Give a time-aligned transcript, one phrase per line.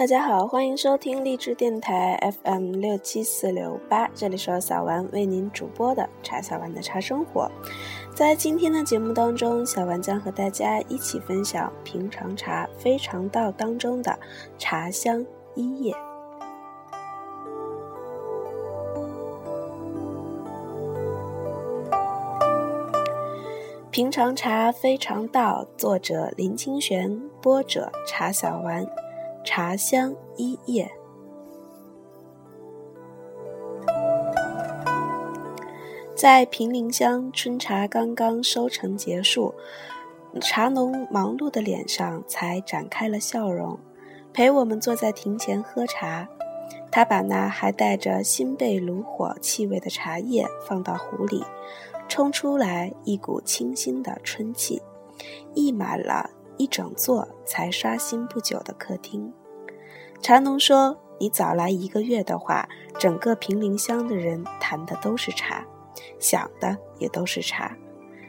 [0.00, 7.52] 大家好，欢迎收听励志电台 FM 六七四六八，这里是小丸为您主播的茶小丸的茶生活。
[8.14, 14.18] 在今天的节目当中，小丸将和大家一起分享平常茶非常道当中的
[14.56, 15.22] 茶香
[15.54, 15.94] 一叶。
[23.90, 28.86] 平常茶非常道，作者林清玄，播者茶小丸。
[29.52, 30.88] 茶香一叶，
[36.14, 39.52] 在平林乡，春茶刚刚收成结束，
[40.40, 43.76] 茶农忙碌的脸上才展开了笑容，
[44.32, 46.28] 陪我们坐在庭前喝茶。
[46.92, 51.42] 他把那还带着新被炉火气味的茶叶放到壶里，
[52.08, 54.80] 冲出来一股清新的春气，
[55.54, 56.30] 溢满了。
[56.56, 59.32] 一整座才刷新不久的客厅，
[60.22, 62.68] 茶农说：“你早来一个月的话，
[62.98, 65.64] 整个平陵乡的人谈的都是茶，
[66.18, 67.74] 想的也都是茶。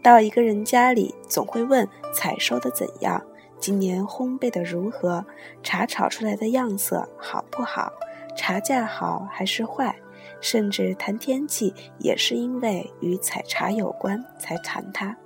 [0.00, 3.20] 到一个人家里，总会问采收的怎样，
[3.58, 5.24] 今年烘焙的如何，
[5.62, 7.92] 茶炒出来的样色好不好，
[8.36, 9.96] 茶价好还是坏，
[10.40, 15.16] 甚至谈天气，也是因为与采茶有关才谈它。”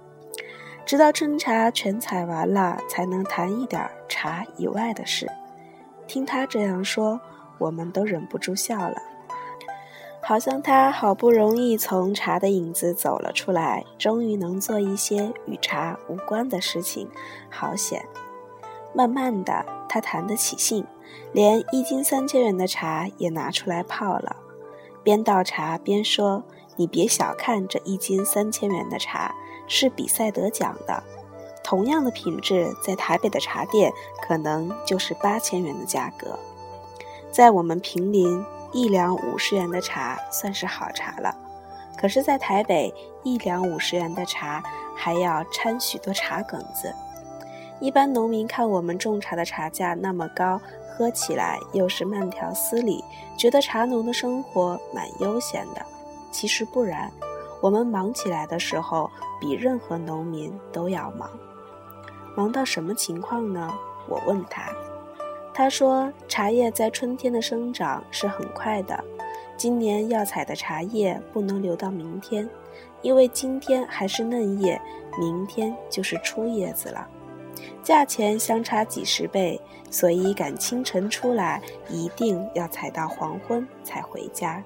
[0.87, 5.31] 直到春茶全采完了，才能谈一点茶以外的事。
[6.07, 7.21] 听他这样说，
[7.59, 8.97] 我们都忍不住笑了，
[10.23, 17.09] 好像他好不容易从茶的影子走了出来，终于能做一些与茶无关的事情，
[17.51, 18.05] 好险。
[18.95, 20.87] 慢慢的，他谈得起兴，
[21.33, 24.37] 连一斤三千元的茶也拿出来泡了，
[25.03, 26.43] 边倒茶边说
[26.77, 29.34] ：“你别小看这一斤三千元的茶。”
[29.69, 31.03] 是比赛得奖的，
[31.67, 36.38] 同样的品质，在台北的茶店可能就是八千元的价格。
[37.32, 41.37] 在我们平林，一两五十元的茶算是好茶了，
[41.99, 42.94] 可是，在台北，
[43.25, 44.62] 一两五十元的茶
[44.94, 46.94] 还要掺许多茶梗子。
[47.81, 50.60] 一般农民看我们种茶的茶价那么高，
[50.97, 53.03] 喝起来又是慢条斯理，
[53.37, 55.84] 觉得茶农的生活蛮悠闲的。
[56.31, 57.10] 其实不然。
[57.60, 59.10] 我们忙起来的时候，
[59.41, 61.28] 比任何农民都要忙。
[62.37, 63.75] 忙到什么情况呢？
[64.09, 64.71] 我问他，
[65.55, 69.03] 他说：茶叶在春天的生长是很快的，
[69.57, 72.49] 今年要采的茶叶不能留到明天，
[73.01, 74.81] 因为今天还是嫩叶，
[75.19, 77.09] 明天就是初叶子了。
[77.83, 79.59] 价钱相差几十倍，
[79.91, 84.63] 所以赶清晨出来，一定要采到黄昏才回家。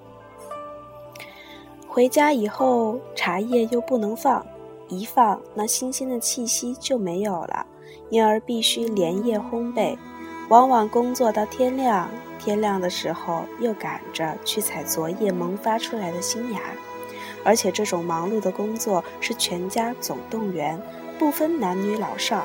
[1.86, 4.44] 回家以后，茶叶又不能放，
[4.90, 7.64] 一放那新鲜的气息就没有了，
[8.10, 9.96] 因而必须连夜烘焙，
[10.48, 16.60] 往往工作到天亮，天亮的时候又赶着去采昨夜萌发出来的新芽，
[17.44, 20.80] 而且这种忙碌的工作是全家总动员，
[21.18, 22.44] 不分男女老少，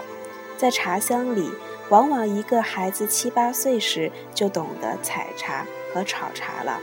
[0.55, 1.49] 在茶乡里，
[1.89, 6.79] 往往一个孩子七八岁时就懂得采茶和炒茶了。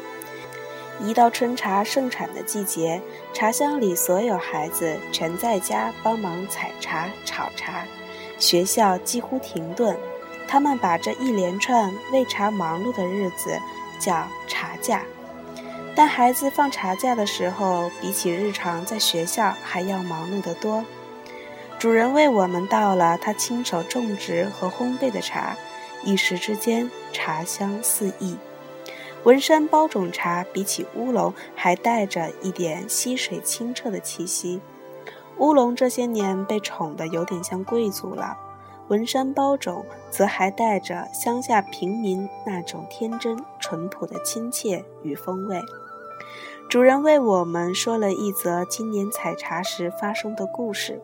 [1.00, 3.00] 一到春茶盛产的季节，
[3.32, 7.84] 茶乡里所有孩子全在家帮忙采茶、炒茶，
[8.38, 9.96] 学校几乎停顿。
[10.46, 13.58] 他们把这一连串为茶忙碌的日子
[13.98, 15.02] 叫茶假。
[15.94, 20.84] 但孩子放茶假的时候，比起日常在学校还要忙碌得多。
[21.78, 25.56] 主人为我们倒了他亲手种植和烘焙的茶，
[26.04, 28.36] 一时之间茶香四溢。
[29.24, 34.60] 文山包种茶比起乌龙还带着一点溪水清澈的气息，
[35.38, 38.36] 乌龙这些年被宠得有点像贵族了，
[38.88, 45.60] 文山包种则还带着乡下平民那种天真淳朴的亲切与风味。
[46.68, 51.00] 主人为我们说了一则今年采茶时发生的故事。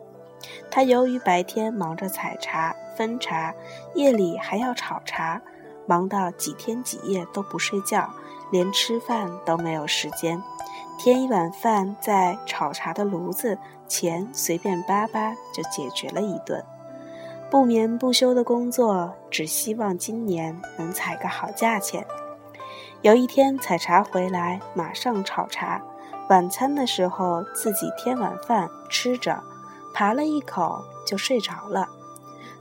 [0.71, 3.55] 他由于白天忙着采茶分茶，
[3.95, 5.41] 夜里还要炒茶。
[5.89, 8.11] 忙到几天几夜都不睡觉，
[8.53, 10.41] 连吃饭都没有时间。
[10.99, 13.57] 添一碗饭在炒茶的炉子
[13.89, 16.63] 前随便扒扒就解决了一顿。
[17.51, 22.07] 不眠不休的工作，只希望今年能采个好价钱。
[23.01, 25.81] 有一天采茶回来，马上炒茶。
[26.29, 29.43] 晚餐的时候自己添碗饭吃着，
[29.95, 31.89] 扒了一口就睡着了。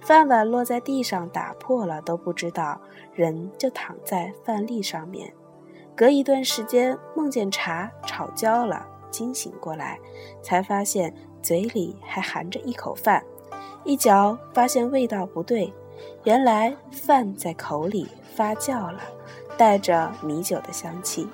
[0.08, 2.80] 饭碗落在地上打破了都不知道。
[3.14, 5.34] 人就躺在饭粒上面，
[5.94, 10.00] 隔一段时间梦见茶炒焦了，惊醒过来，
[10.42, 13.22] 才发现嘴里还含着一口饭，
[13.84, 15.74] 一嚼发现味道不对，
[16.24, 19.02] 原来饭在口里发酵了，
[19.58, 21.28] 带着米酒的香气。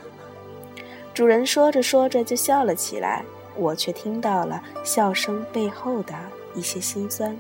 [1.14, 3.24] 主人说着说着就笑了起来，
[3.56, 6.16] 我却听到了笑声背后的
[6.56, 7.38] 一些心酸。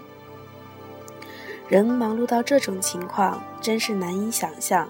[1.69, 4.87] 人忙碌到这种情况，真是难以想象。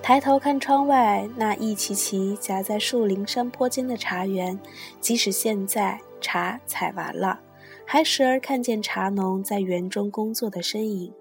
[0.00, 4.58] 抬头看窗外，那一齐齐夹在树林山坡间的茶园，
[5.00, 7.40] 即使现在茶采完了，
[7.86, 11.12] 还时而看见茶农在园中工作的身影。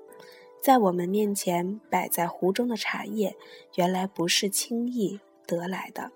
[0.61, 3.35] 在我们面前摆在壶中的茶叶，
[3.75, 6.11] 原来不是轻易得来的。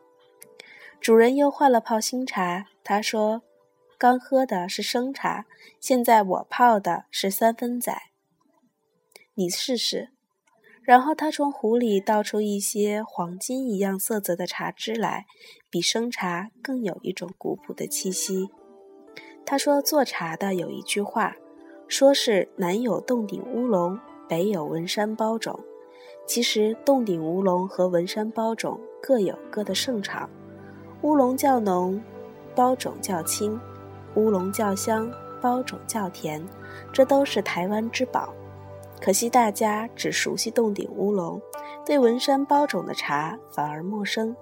[1.01, 3.41] 主人又换了泡新茶，他说
[3.97, 5.45] ：“刚喝的是生茶，
[5.79, 8.01] 现在我泡的是三分仔。”
[9.39, 10.09] 你试试，
[10.81, 15.27] 然后他从壶里倒出一些黄金一样色泽的茶汁来，
[15.69, 18.49] 比生茶更有一种古朴的气息。
[19.45, 21.35] 他说：“做茶的有一句话，
[21.87, 25.59] 说是南有洞顶乌龙，北有文山包种。
[26.25, 30.27] 其实洞顶乌龙和文山包种各有各的盛场，
[31.03, 32.01] 乌龙较浓，
[32.55, 33.55] 包种较轻；
[34.15, 36.43] 乌龙较香，包种较甜。
[36.91, 38.33] 这都是台湾之宝。”
[38.99, 41.41] 可惜大家只熟悉洞顶乌龙，
[41.85, 44.35] 对文山包种的茶反而陌生，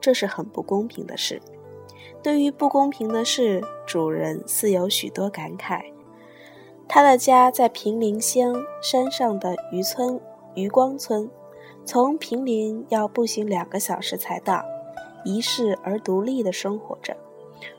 [0.00, 1.40] 这是很不公平的事。
[2.22, 5.82] 对于不公平的事，主人似有许多感慨。
[6.86, 10.20] 他的家在平林乡山上的渔村
[10.54, 11.30] 渔光村，
[11.84, 14.62] 从平林要步行两个小时才到，
[15.24, 17.16] 一世而独立的生活着。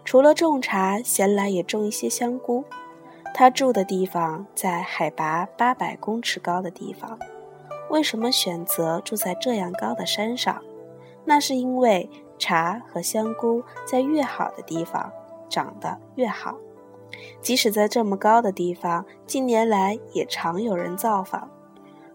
[0.03, 2.63] 除了种茶，闲来也种一些香菇。
[3.37, 7.19] 他住的地方在海拔八百公尺高的地方，
[7.89, 10.63] 为什么选择住在这样高的山上？
[11.25, 12.09] 那是因为
[12.39, 15.11] 茶和香菇在越好的地方
[15.49, 16.55] 长得越好。
[17.41, 21.51] 即使在这么高的地方，近年来也常有人造访。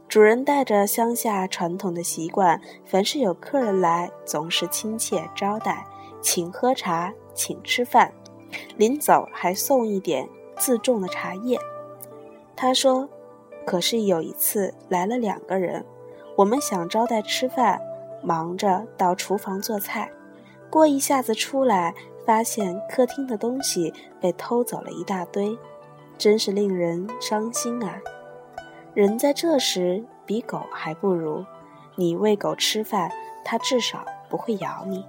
[0.08, 5.86] 主人带着乡下传统的习惯，凡是有客人来，总是亲切招待，
[6.22, 8.10] 请喝茶，请吃饭，
[8.78, 10.26] 临走还送一点。
[10.60, 11.58] 自种的茶叶，
[12.54, 13.08] 他说
[13.64, 15.82] ：“可是有一次来了两个人，
[16.36, 17.80] 我们想招待吃饭，
[18.22, 20.12] 忙着到厨房做菜，
[20.68, 21.94] 过一下子出来，
[22.26, 25.58] 发现客厅的东西被偷走了一大堆，
[26.18, 27.98] 真是令人伤心啊！
[28.92, 31.42] 人在这时比狗还不如，
[31.96, 33.10] 你喂狗吃饭，
[33.46, 35.06] 它至少不会咬你。”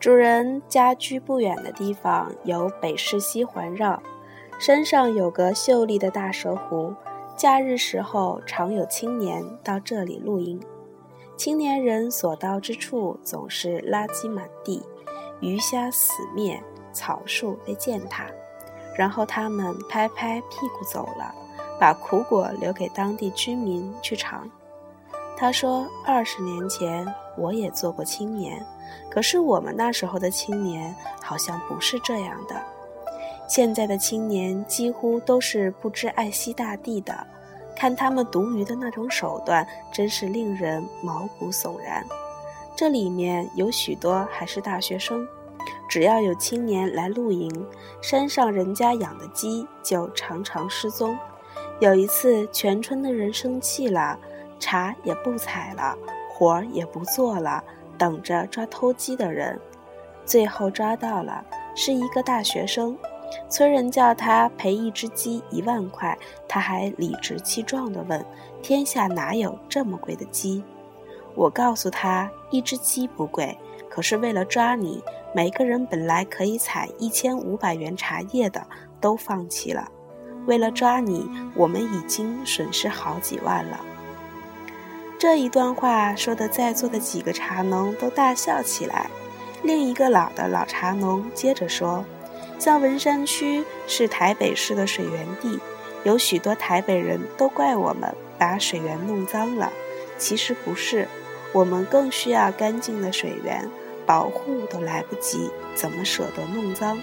[0.00, 4.02] 主人家居不远的地方有北势溪环绕，
[4.58, 6.94] 山上有个秀丽的大蛇湖，
[7.36, 10.58] 假日时候常有青年到这里露营。
[11.36, 14.82] 青年人所到之处总是垃圾满地，
[15.40, 16.62] 鱼虾死灭，
[16.94, 18.24] 草树被践踏，
[18.96, 21.34] 然后他们拍拍屁股走了，
[21.78, 24.50] 把苦果留给当地居民去尝。
[25.40, 28.62] 他说：“二十年前我也做过青年。”
[29.10, 32.60] 可是我们那时候的青年好像不是这样的，
[33.48, 37.26] 现在的青年几乎都是不知爱惜大地的，
[37.74, 42.04] 看他们毒鱼的那种手段，真是令人毛骨悚然。
[42.76, 45.26] 这里面有许多还是大学生，
[45.88, 47.50] 只要有青年来露营，
[48.02, 51.16] 山上人家养的鸡就常常失踪。
[51.80, 54.18] 有一次，全村的人生气了，
[54.60, 55.98] 茶也不采了，
[56.28, 57.64] 活儿也不做了。
[57.98, 59.60] 等着抓偷鸡的人，
[60.24, 62.96] 最后抓到了，是一个大学生。
[63.48, 66.16] 村人叫他赔一只鸡一万块，
[66.48, 68.24] 他还理直气壮地问
[68.62, 70.64] ：“天下哪有这么贵的鸡？”
[71.36, 73.56] 我告诉他：“一只鸡不贵，
[73.88, 75.02] 可是为了抓你，
[75.34, 78.66] 每个人本来可以采一千五百元茶叶的，
[79.00, 79.86] 都放弃了。
[80.46, 83.78] 为了抓你，我们已经损失好几万了。”
[85.20, 89.10] 这一段话说的，在座的几个茶农都大笑起来。
[89.62, 92.02] 另一个老的老茶农接着说
[92.58, 95.60] ：“像文山区是台北市的水源地，
[96.04, 99.70] 有许多台北人都怪我们把水源弄脏了。
[100.16, 101.06] 其实不是，
[101.52, 103.68] 我们更需要干净的水源，
[104.06, 106.98] 保护都来不及，怎么舍得弄脏？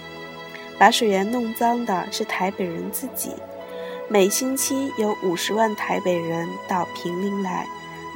[0.76, 3.30] 把水源弄脏的是台北人自己。
[4.08, 7.64] 每星期有五十万台北人到平林来。”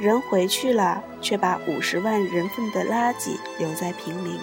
[0.03, 4.37] 人回去了，却把五十万人份的垃圾留在平林。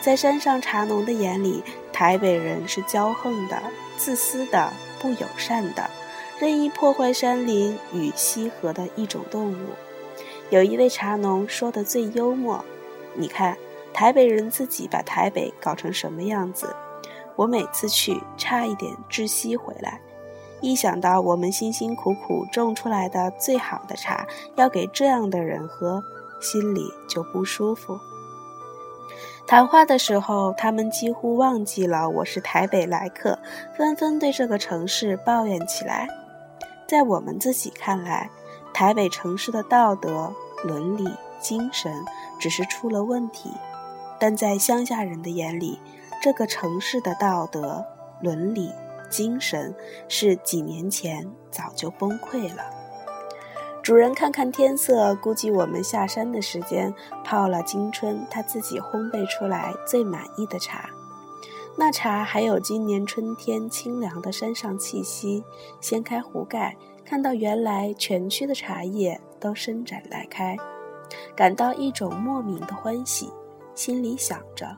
[0.00, 1.62] 在山上茶农的眼里，
[1.92, 3.62] 台北人是骄横的、
[3.98, 5.90] 自私的、不友善的，
[6.38, 9.66] 任意破坏山林与溪河的一种动物。
[10.48, 12.64] 有一位茶农说的最幽默
[13.14, 13.54] ：“你看，
[13.92, 16.74] 台北人自己把台北搞成什么样子？
[17.36, 20.00] 我每次去，差一点窒息回来。”
[20.62, 26.02] 一想到我们辛辛苦苦种出来的最好的茶要给这样的人喝，
[26.40, 27.98] 心里就不舒服。
[29.44, 33.38] 谈话的时候，他们几乎忘记了我是台北来客，
[33.76, 36.08] 纷纷对这个城市抱怨起来。
[36.86, 38.30] 在我们自己看来，
[38.72, 41.92] 台北城市的道德、伦理、精神
[42.38, 43.50] 只是出了问题，
[44.20, 45.80] 但在乡下人的眼里，
[46.22, 47.84] 这个城市的道德、
[48.20, 48.70] 伦理、
[49.12, 49.74] 精神
[50.08, 52.64] 是几年前早就崩溃了。
[53.82, 60.88] 主人看看天色，估计我们下山的时间，泡了今春他自己烘焙出来最满意的茶。
[61.76, 65.42] 那茶还有今年春天清凉的山上气息。
[65.80, 70.56] 掀开壶盖，看到原来全区的茶叶都伸展来开，
[71.34, 73.30] 感到一种莫名的欢喜。
[73.74, 74.76] 心里想着，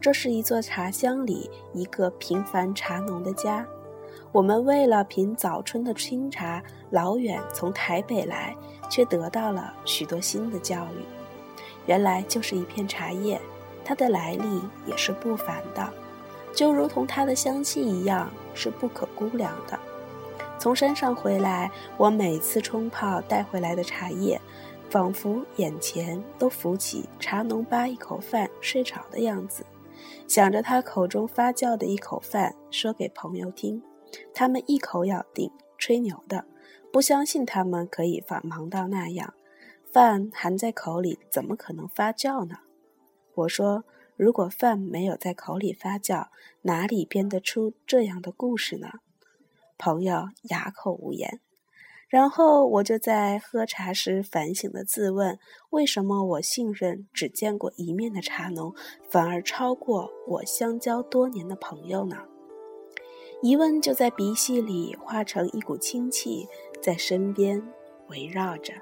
[0.00, 3.66] 这是一座茶乡里一个平凡茶农的家。
[4.32, 8.54] 我们为了品早春的清茶，老远从台北来，
[8.90, 11.04] 却得到了许多新的教育。
[11.86, 13.40] 原来就是一片茶叶，
[13.84, 15.88] 它的来历也是不凡的，
[16.52, 19.78] 就如同它的香气一样，是不可估量的。
[20.58, 24.40] 从山上回来，我每次冲泡带回来的茶叶，
[24.90, 29.64] 仿佛眼前都浮起茶农扒一口饭睡着的样子，
[30.26, 33.82] 想着他口中发酵的一口饭，说给朋友听。
[34.34, 36.44] 他们一口咬定吹牛的，
[36.92, 39.34] 不相信他们可以发忙到那样。
[39.92, 42.56] 饭含在口里，怎么可能发酵呢？
[43.34, 43.84] 我说，
[44.16, 46.28] 如果饭没有在口里发酵，
[46.62, 48.88] 哪里编得出这样的故事呢？
[49.78, 51.40] 朋友哑口无言。
[52.08, 55.38] 然后我就在喝茶时反省的自问：
[55.70, 58.72] 为什么我信任只见过一面的茶农，
[59.10, 62.16] 反而超过我相交多年的朋友呢？
[63.42, 66.48] 疑问就在鼻息里化成一股清气，
[66.80, 67.62] 在身边
[68.08, 68.72] 围绕着。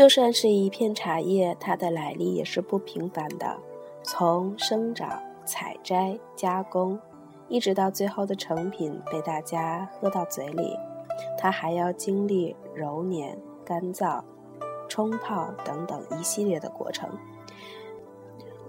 [0.00, 3.58] 就算是一片茶叶，它的来历也是不平凡的。
[4.02, 6.98] 从生长、采摘、加工，
[7.48, 10.74] 一直到最后的成品被大家喝到嘴里，
[11.36, 14.22] 它还要经历揉捻、干燥、
[14.88, 17.10] 冲泡等等一系列的过程。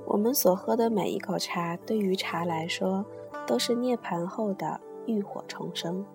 [0.06, 3.06] 我们所喝的每一口茶，对于茶来说，
[3.48, 6.06] 都是涅槃后的浴火重生。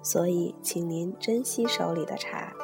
[0.00, 2.54] 所以，请您珍惜手里的茶。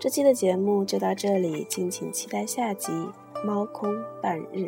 [0.00, 2.92] 这期的节目就到这里，敬请期待下集
[3.44, 4.66] 《猫空半日》。